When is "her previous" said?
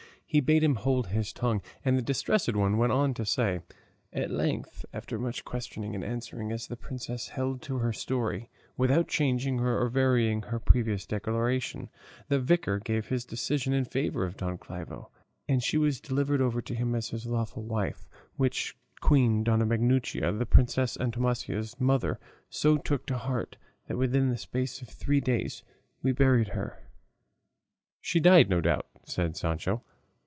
10.43-11.05